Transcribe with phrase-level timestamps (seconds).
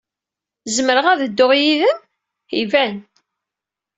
[0.75, 1.97] Zemreɣ ad dduɣ yid-m?
[2.61, 2.95] Iban!